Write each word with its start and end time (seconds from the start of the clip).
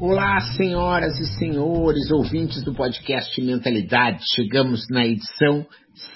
Olá, 0.00 0.38
senhoras 0.56 1.18
e 1.18 1.26
senhores, 1.38 2.08
ouvintes 2.12 2.62
do 2.62 2.72
podcast 2.72 3.42
Mentalidade. 3.42 4.22
Chegamos 4.32 4.86
na 4.88 5.04
edição 5.04 5.66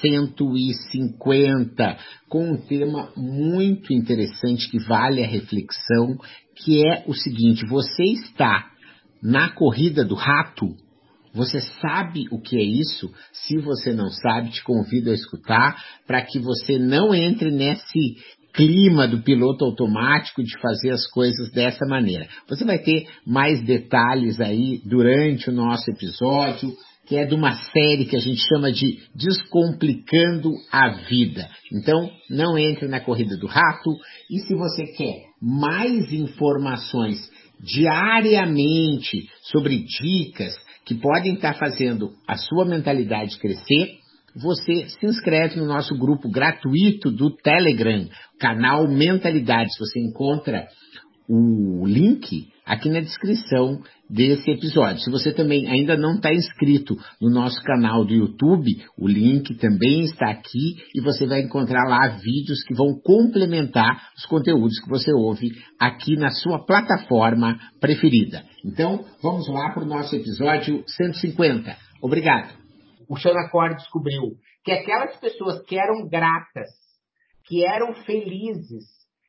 150 0.01 1.99
com 2.29 2.53
um 2.53 2.57
tema 2.57 3.13
muito 3.17 3.93
interessante 3.93 4.71
que 4.71 4.79
vale 4.79 5.21
a 5.21 5.27
reflexão, 5.27 6.17
que 6.55 6.87
é 6.87 7.03
o 7.09 7.13
seguinte: 7.15 7.67
você 7.67 8.05
está 8.05 8.71
na 9.21 9.51
corrida 9.51 10.05
do 10.05 10.15
rato? 10.15 10.77
Você 11.35 11.59
sabe 11.81 12.29
o 12.31 12.41
que 12.41 12.57
é 12.57 12.63
isso? 12.63 13.13
Se 13.33 13.59
você 13.59 13.93
não 13.93 14.11
sabe, 14.11 14.51
te 14.51 14.63
convido 14.63 15.11
a 15.11 15.15
escutar 15.15 15.77
para 16.07 16.23
que 16.23 16.39
você 16.39 16.79
não 16.79 17.13
entre 17.13 17.51
nesse 17.51 18.17
clima 18.53 19.09
do 19.09 19.23
piloto 19.23 19.65
automático 19.65 20.43
de 20.43 20.59
fazer 20.61 20.91
as 20.91 21.07
coisas 21.09 21.51
dessa 21.53 21.87
maneira. 21.87 22.29
Você 22.49 22.65
vai 22.65 22.79
ter 22.79 23.07
mais 23.27 23.63
detalhes 23.65 24.41
aí 24.41 24.81
durante 24.85 25.51
o 25.51 25.53
nosso 25.53 25.91
episódio, 25.91 26.73
que 27.07 27.17
é 27.17 27.25
de 27.25 27.35
uma 27.35 27.55
série 27.55 28.05
que 28.05 28.17
a 28.17 28.21
gente 28.21 28.41
chama 28.49 28.71
de 28.71 28.99
Descomplicando 29.15 30.51
a 30.71 30.91
Vida. 31.09 31.49
Então, 31.73 32.11
não 32.31 32.57
entre 32.57 32.89
na 32.89 33.01
corrida 33.01 33.37
do 33.37 33.47
rato 33.47 33.91
e 34.31 34.39
se 34.41 34.55
você 34.55 34.85
quer 34.97 35.25
mais 35.41 36.13
informações 36.13 37.19
diariamente 37.61 39.29
sobre 39.43 39.85
dicas 39.85 40.55
que 40.85 40.95
podem 40.95 41.35
estar 41.35 41.55
fazendo 41.55 42.13
a 42.27 42.37
sua 42.37 42.65
mentalidade 42.65 43.39
crescer, 43.39 44.02
você 44.35 44.89
se 44.89 45.07
inscreve 45.07 45.57
no 45.57 45.67
nosso 45.67 45.97
grupo 45.97 46.31
gratuito 46.31 47.11
do 47.11 47.31
Telegram, 47.31 48.09
canal 48.39 48.89
Mentalidades. 48.89 49.77
Você 49.79 50.01
encontra 50.01 50.67
o 51.29 51.87
link 51.87 52.49
aqui 52.65 52.89
na 52.89 53.01
descrição 53.01 53.81
desse 54.09 54.51
episódio. 54.51 55.03
Se 55.03 55.11
você 55.11 55.33
também 55.33 55.67
ainda 55.69 55.97
não 55.97 56.17
está 56.17 56.33
inscrito 56.33 56.97
no 57.21 57.31
nosso 57.31 57.61
canal 57.63 58.05
do 58.05 58.13
YouTube, 58.13 58.77
o 58.99 59.09
link 59.09 59.55
também 59.57 60.03
está 60.03 60.31
aqui 60.31 60.77
e 60.95 61.01
você 61.01 61.27
vai 61.27 61.41
encontrar 61.41 61.89
lá 61.89 62.19
vídeos 62.19 62.63
que 62.65 62.75
vão 62.75 62.99
complementar 63.03 64.11
os 64.17 64.27
conteúdos 64.27 64.79
que 64.81 64.89
você 64.89 65.13
ouve 65.13 65.51
aqui 65.79 66.17
na 66.17 66.31
sua 66.31 66.65
plataforma 66.65 67.59
preferida. 67.81 68.45
Então, 68.65 69.05
vamos 69.23 69.49
lá 69.49 69.71
para 69.73 69.83
o 69.83 69.89
nosso 69.89 70.15
episódio 70.15 70.85
150. 70.87 71.75
Obrigado. 72.03 72.62
O 73.09 73.17
Xanacor 73.17 73.75
descobriu 73.75 74.37
que 74.65 74.73
aquelas 74.73 75.19
pessoas 75.19 75.63
que 75.63 75.79
eram 75.79 76.09
gratas, 76.09 76.71
que 77.45 77.67
eram 77.67 77.95
felizes 78.05 78.85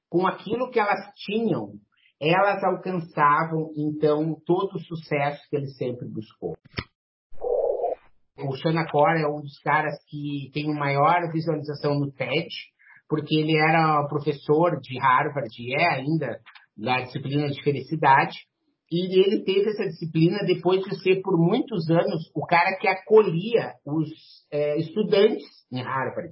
com 0.10 0.28
aquilo 0.28 0.70
que 0.70 0.80
elas 0.80 1.12
tinham, 1.16 1.74
elas 2.22 2.64
alcançavam, 2.64 3.72
então, 3.76 4.36
todo 4.46 4.76
o 4.76 4.80
sucesso 4.80 5.42
que 5.50 5.58
ele 5.58 5.68
sempre 5.68 6.08
buscou. 6.08 6.56
O 8.38 8.56
Xanacor 8.56 9.18
é 9.18 9.28
um 9.28 9.42
dos 9.42 9.60
caras 9.60 9.96
que 10.08 10.50
tem 10.54 10.74
maior 10.74 11.32
visualização 11.32 12.00
no 12.00 12.12
TED, 12.12 12.48
porque 13.10 13.36
ele 13.36 13.58
era 13.58 14.08
professor 14.08 14.80
de 14.80 14.98
Harvard, 15.00 15.50
e 15.60 15.76
é 15.76 15.96
ainda, 15.96 16.40
da 16.78 17.02
disciplina 17.02 17.50
de 17.50 17.62
felicidade, 17.62 18.36
e 19.02 19.20
ele 19.20 19.44
teve 19.44 19.70
essa 19.70 19.86
disciplina 19.86 20.40
depois 20.46 20.82
de 20.84 21.02
ser, 21.02 21.22
por 21.22 21.38
muitos 21.38 21.90
anos, 21.90 22.30
o 22.36 22.46
cara 22.46 22.78
que 22.78 22.88
acolhia 22.88 23.74
os 23.86 24.10
é, 24.52 24.78
estudantes 24.78 25.46
em 25.72 25.82
Harvard. 25.82 26.32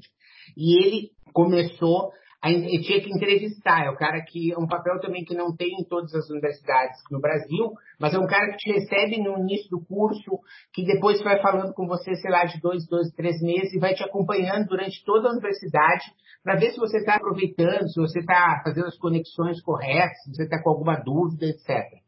E 0.55 0.85
ele 0.85 1.09
começou 1.33 2.11
ele 2.43 2.81
tinha 2.81 2.99
que 2.99 3.13
entrevistar, 3.13 3.85
é 3.85 3.89
o 3.91 3.95
cara 3.95 4.19
que 4.27 4.51
é 4.51 4.57
um 4.57 4.65
papel 4.65 4.99
também 4.99 5.23
que 5.23 5.35
não 5.35 5.55
tem 5.55 5.69
em 5.79 5.83
todas 5.83 6.11
as 6.15 6.27
universidades 6.31 6.97
no 7.11 7.21
Brasil, 7.21 7.71
mas 7.99 8.15
é 8.15 8.19
um 8.19 8.25
cara 8.25 8.51
que 8.51 8.57
te 8.57 8.71
recebe 8.71 9.21
no 9.21 9.37
início 9.37 9.69
do 9.69 9.85
curso, 9.85 10.39
que 10.73 10.83
depois 10.83 11.21
vai 11.21 11.39
falando 11.39 11.71
com 11.73 11.85
você, 11.85 12.15
sei 12.15 12.31
lá, 12.31 12.43
de 12.45 12.59
dois, 12.59 12.87
dois, 12.87 13.11
três 13.11 13.39
meses 13.41 13.71
e 13.73 13.79
vai 13.79 13.93
te 13.93 14.03
acompanhando 14.03 14.69
durante 14.69 15.03
toda 15.05 15.27
a 15.27 15.31
universidade 15.33 16.05
para 16.43 16.55
ver 16.55 16.71
se 16.71 16.79
você 16.79 16.97
está 16.97 17.15
aproveitando, 17.15 17.87
se 17.87 18.01
você 18.01 18.19
está 18.19 18.59
fazendo 18.63 18.87
as 18.87 18.97
conexões 18.97 19.61
corretas, 19.61 20.17
se 20.23 20.35
você 20.35 20.43
está 20.43 20.59
com 20.63 20.71
alguma 20.71 20.95
dúvida, 20.95 21.45
etc. 21.45 22.00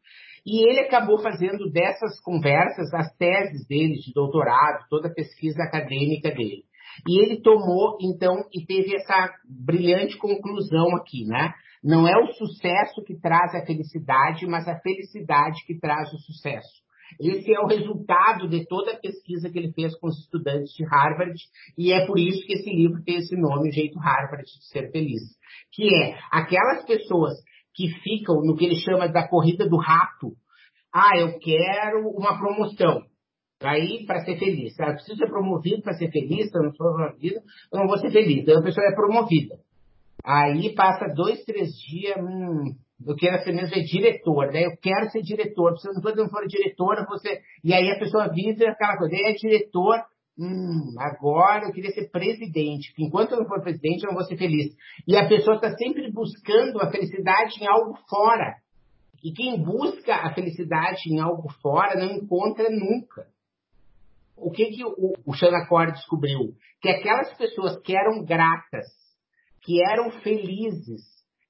E 0.46 0.68
ele 0.68 0.80
acabou 0.80 1.18
fazendo 1.18 1.70
dessas 1.70 2.20
conversas 2.20 2.92
as 2.92 3.14
teses 3.16 3.66
dele 3.66 3.94
de 3.94 4.12
doutorado, 4.12 4.84
toda 4.90 5.08
a 5.08 5.14
pesquisa 5.14 5.62
acadêmica 5.62 6.30
dele. 6.30 6.64
E 7.08 7.18
ele 7.20 7.40
tomou, 7.40 7.96
então, 8.00 8.44
e 8.52 8.64
teve 8.64 8.94
essa 8.94 9.32
brilhante 9.48 10.16
conclusão 10.18 10.94
aqui, 10.96 11.24
né? 11.24 11.52
Não 11.82 12.06
é 12.06 12.16
o 12.16 12.32
sucesso 12.32 13.02
que 13.04 13.18
traz 13.18 13.54
a 13.54 13.64
felicidade, 13.64 14.46
mas 14.46 14.68
a 14.68 14.78
felicidade 14.80 15.64
que 15.66 15.78
traz 15.78 16.12
o 16.12 16.18
sucesso. 16.18 16.84
Esse 17.20 17.54
é 17.54 17.60
o 17.60 17.66
resultado 17.66 18.48
de 18.48 18.66
toda 18.66 18.92
a 18.92 18.98
pesquisa 18.98 19.50
que 19.50 19.58
ele 19.58 19.72
fez 19.72 19.94
com 19.98 20.08
os 20.08 20.18
estudantes 20.20 20.72
de 20.74 20.84
Harvard, 20.84 21.34
e 21.76 21.92
é 21.92 22.06
por 22.06 22.18
isso 22.18 22.44
que 22.46 22.54
esse 22.54 22.70
livro 22.70 23.02
tem 23.04 23.16
esse 23.16 23.36
nome, 23.36 23.70
Jeito 23.70 23.98
Harvard 23.98 24.44
de 24.44 24.64
Ser 24.68 24.90
Feliz. 24.90 25.22
Que 25.72 25.94
é 25.94 26.18
aquelas 26.30 26.84
pessoas 26.86 27.34
que 27.74 27.88
ficam 28.00 28.40
no 28.42 28.56
que 28.56 28.64
ele 28.64 28.76
chama 28.76 29.08
da 29.08 29.26
corrida 29.28 29.68
do 29.68 29.76
rato. 29.76 30.32
Ah, 30.92 31.18
eu 31.18 31.38
quero 31.38 32.08
uma 32.10 32.38
promoção. 32.38 33.02
Aí, 33.60 34.04
para 34.06 34.24
ser 34.24 34.38
feliz. 34.38 34.78
Eu 34.78 34.86
preciso 34.94 35.16
ser 35.16 35.26
promovido 35.26 35.82
para 35.82 35.94
ser 35.94 36.10
feliz, 36.10 36.50
se 36.50 36.58
eu 36.58 36.62
não 36.62 36.72
sou 36.72 36.94
promovido, 36.94 37.40
eu 37.72 37.80
não 37.80 37.86
vou 37.86 37.98
ser 37.98 38.10
feliz. 38.10 38.48
Aí 38.48 38.54
a 38.54 38.62
pessoa 38.62 38.86
é 38.86 38.94
promovida. 38.94 39.56
Aí 40.24 40.74
passa 40.74 41.12
dois, 41.14 41.44
três 41.44 41.70
dias, 41.72 42.16
hum, 42.18 42.74
eu 43.06 43.16
quero 43.16 43.42
ser 43.42 43.52
mesmo 43.52 43.74
é 43.74 43.80
diretor, 43.80 44.52
né? 44.52 44.66
Eu 44.66 44.76
quero 44.80 45.10
ser 45.10 45.22
diretor. 45.22 45.76
Se 45.78 45.88
eu 45.88 45.92
não 45.94 46.28
for, 46.28 46.46
diretor, 46.46 47.04
você. 47.06 47.40
E 47.62 47.74
aí 47.74 47.90
a 47.90 47.98
pessoa 47.98 48.28
visa 48.28 48.68
aquela 48.68 48.96
coisa, 48.96 49.14
é 49.16 49.32
diretor, 49.32 50.00
hum, 50.38 50.94
agora 50.98 51.66
eu 51.66 51.72
queria 51.72 51.90
ser 51.92 52.10
presidente. 52.10 52.92
Enquanto 52.98 53.32
eu 53.32 53.38
não 53.38 53.46
for 53.46 53.62
presidente, 53.62 54.04
eu 54.04 54.08
não 54.08 54.16
vou 54.16 54.24
ser 54.24 54.36
feliz. 54.36 54.74
E 55.06 55.16
a 55.16 55.28
pessoa 55.28 55.56
está 55.56 55.76
sempre 55.76 56.10
buscando 56.12 56.80
a 56.80 56.90
felicidade 56.90 57.62
em 57.62 57.66
algo 57.66 57.96
fora. 58.08 58.56
E 59.22 59.32
quem 59.32 59.62
busca 59.62 60.14
a 60.14 60.34
felicidade 60.34 61.00
em 61.08 61.20
algo 61.20 61.48
fora 61.62 61.98
não 61.98 62.16
encontra 62.16 62.68
nunca 62.70 63.26
o 64.36 64.50
que, 64.50 64.66
que 64.66 64.84
o, 64.84 65.14
o 65.24 65.32
Xanacor 65.32 65.92
descobriu? 65.92 66.54
Que 66.80 66.88
aquelas 66.88 67.32
pessoas 67.36 67.80
que 67.82 67.96
eram 67.96 68.24
gratas, 68.24 68.86
que 69.62 69.82
eram 69.82 70.10
felizes 70.20 71.02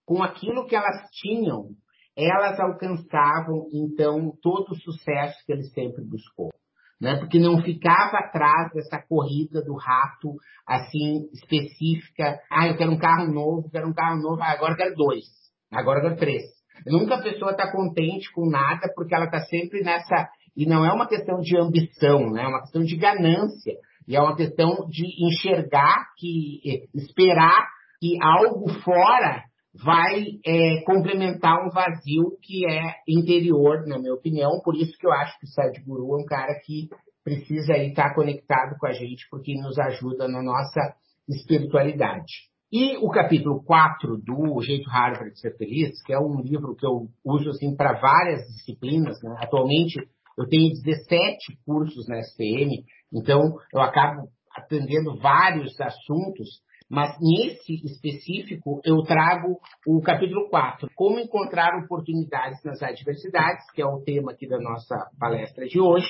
com 0.05 0.23
aquilo 0.23 0.67
que 0.67 0.77
elas 0.77 1.09
tinham, 1.11 1.71
elas 2.17 2.61
alcançavam, 2.61 3.69
então, 3.73 4.33
todo 4.41 4.71
o 4.71 4.77
sucesso 4.77 5.45
que 5.47 5.53
ele 5.53 5.65
sempre 5.65 6.05
buscou. 6.05 6.51
Né? 7.01 7.17
Porque 7.17 7.39
não 7.39 7.63
ficava 7.63 8.19
atrás 8.19 8.73
dessa 8.73 9.03
corrida 9.09 9.63
do 9.63 9.75
rato, 9.75 10.37
assim, 10.67 11.29
específica. 11.33 12.39
Ah, 12.51 12.69
eu 12.69 12.77
quero 12.77 12.93
um 12.93 12.99
carro 12.99 13.33
novo, 13.33 13.71
quero 13.71 13.89
um 13.89 13.93
carro 13.93 14.21
novo, 14.21 14.41
ah, 14.43 14.53
agora 14.53 14.73
eu 14.73 14.77
quero 14.77 14.95
dois, 14.95 15.25
agora 15.73 15.99
eu 15.99 16.03
quero 16.05 16.17
três. 16.17 16.43
Nunca 16.87 17.17
a 17.17 17.23
pessoa 17.23 17.53
está 17.53 17.71
contente 17.71 18.33
com 18.33 18.49
nada 18.49 18.93
porque 18.95 19.15
ela 19.15 19.27
está 19.27 19.41
sempre 19.41 19.83
nessa 19.83 20.29
e 20.57 20.67
não 20.67 20.85
é 20.85 20.93
uma 20.93 21.09
questão 21.09 21.41
de 21.41 21.57
ambição, 21.57 22.31
né? 22.31 22.45
é 22.45 22.47
uma 22.47 22.61
questão 22.61 22.83
de 22.83 22.97
ganância. 22.97 23.75
E 24.07 24.15
é 24.15 24.21
uma 24.21 24.37
questão 24.37 24.87
de 24.89 25.05
enxergar 25.27 26.09
que, 26.19 26.61
eh, 26.67 26.87
esperar 26.95 27.67
que 28.01 28.19
algo 28.23 28.69
fora 28.83 29.45
vai 29.75 30.25
é, 30.47 30.83
complementar 30.85 31.67
um 31.67 31.71
vazio 31.71 32.37
que 32.43 32.65
é 32.67 32.95
interior, 33.09 33.87
na 33.87 33.99
minha 33.99 34.15
opinião. 34.15 34.61
Por 34.63 34.77
isso 34.77 34.97
que 34.99 35.07
eu 35.07 35.13
acho 35.13 35.39
que 35.39 35.47
o 35.47 35.49
Sadhguru 35.49 36.15
é 36.15 36.23
um 36.23 36.25
cara 36.25 36.55
que 36.65 36.89
precisa 37.25 37.77
estar 37.79 38.15
conectado 38.15 38.77
com 38.79 38.87
a 38.87 38.93
gente, 38.93 39.27
porque 39.31 39.55
nos 39.55 39.79
ajuda 39.79 40.29
na 40.29 40.43
nossa 40.43 40.95
espiritualidade. 41.29 42.33
E 42.71 42.97
o 42.99 43.09
capítulo 43.09 43.63
4 43.65 44.19
do 44.19 44.61
Jeito 44.61 44.91
Harvard 44.91 45.33
de 45.33 45.41
Ser 45.41 45.57
Feliz, 45.57 46.03
que 46.05 46.13
é 46.13 46.19
um 46.19 46.41
livro 46.41 46.75
que 46.75 46.85
eu 46.85 47.09
uso 47.25 47.51
assim 47.51 47.75
para 47.75 47.99
várias 48.01 48.43
disciplinas, 48.49 49.17
né? 49.23 49.37
atualmente 49.39 49.97
eu 50.37 50.47
tenho 50.49 50.73
17 50.73 51.37
cursos 51.65 52.09
na 52.09 52.19
SPM, 52.19 52.85
então 53.13 53.55
eu 53.73 53.81
acabo 53.81 54.29
atendendo 54.57 55.17
vários 55.19 55.81
assuntos, 55.81 56.49
Mas 56.95 57.19
nesse 57.21 57.85
específico, 57.85 58.81
eu 58.85 59.03
trago 59.03 59.59
o 59.85 60.01
capítulo 60.01 60.49
4, 60.49 60.89
Como 60.95 61.19
encontrar 61.19 61.77
oportunidades 61.83 62.63
nas 62.63 62.81
adversidades, 62.85 63.69
que 63.73 63.83
é 63.83 63.85
o 63.85 64.01
tema 64.03 64.31
aqui 64.31 64.47
da 64.47 64.61
nossa 64.61 65.11
palestra 65.19 65.67
de 65.67 65.81
hoje. 65.81 66.07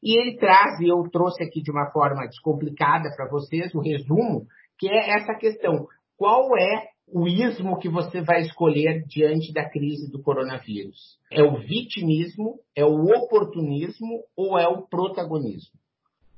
E 0.00 0.16
ele 0.16 0.36
traz, 0.36 0.78
e 0.78 0.86
eu 0.86 1.02
trouxe 1.10 1.42
aqui 1.42 1.60
de 1.60 1.72
uma 1.72 1.90
forma 1.90 2.24
descomplicada 2.28 3.10
para 3.16 3.28
vocês, 3.28 3.74
o 3.74 3.80
resumo, 3.80 4.46
que 4.78 4.88
é 4.88 5.10
essa 5.16 5.34
questão. 5.34 5.88
Qual 6.16 6.56
é 6.56 6.84
o 7.12 7.26
ismo 7.26 7.76
que 7.80 7.88
você 7.88 8.20
vai 8.20 8.42
escolher 8.42 9.02
diante 9.08 9.52
da 9.52 9.68
crise 9.68 10.08
do 10.08 10.22
coronavírus? 10.22 11.18
É 11.32 11.42
o 11.42 11.58
vitimismo, 11.58 12.60
é 12.76 12.84
o 12.84 13.06
oportunismo 13.06 14.22
ou 14.36 14.56
é 14.56 14.68
o 14.68 14.86
protagonismo? 14.86 15.74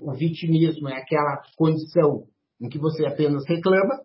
O 0.00 0.14
vitimismo 0.14 0.88
é 0.88 0.96
aquela 0.96 1.42
condição 1.54 2.24
em 2.60 2.68
que 2.68 2.78
você 2.78 3.06
apenas 3.06 3.44
reclama. 3.48 4.00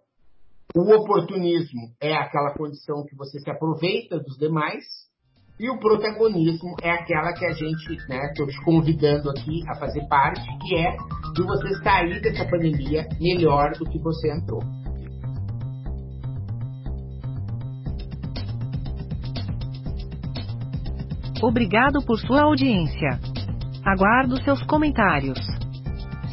O 0.76 0.82
oportunismo 0.94 1.94
é 2.02 2.14
aquela 2.14 2.54
condição 2.54 3.06
que 3.06 3.16
você 3.16 3.40
se 3.40 3.50
aproveita 3.50 4.20
dos 4.20 4.38
demais. 4.38 4.84
E 5.58 5.70
o 5.70 5.80
protagonismo 5.80 6.76
é 6.82 6.92
aquela 6.92 7.32
que 7.32 7.46
a 7.46 7.54
gente, 7.54 7.96
né, 8.10 8.26
estou 8.26 8.46
te 8.46 8.62
convidando 8.66 9.30
aqui 9.30 9.64
a 9.70 9.76
fazer 9.76 10.06
parte, 10.10 10.46
que 10.60 10.76
é 10.76 10.98
de 11.34 11.44
você 11.44 11.82
sair 11.82 12.22
dessa 12.22 12.44
pandemia 12.46 13.08
melhor 13.22 13.72
do 13.72 13.86
que 13.86 13.98
você 14.00 14.34
entrou. 14.34 14.60
Obrigado 21.42 22.04
por 22.06 22.20
sua 22.20 22.42
audiência. 22.42 23.20
Aguardo 23.86 24.42
seus 24.44 24.62
comentários. 24.64 25.40